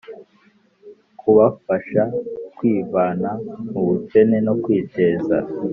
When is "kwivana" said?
2.57-3.29